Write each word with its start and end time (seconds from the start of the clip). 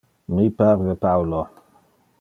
Mi 0.37 0.47
parve 0.61 0.95
Paulo. 1.05 1.41